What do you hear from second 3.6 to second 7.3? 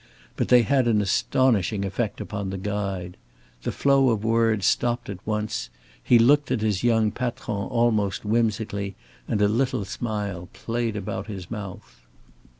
The flow of words stopped at once, he looked at his young